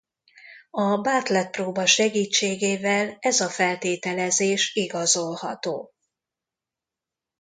[0.71, 5.91] A Bartlett-próba segítségével ez a feltételezés igazolható.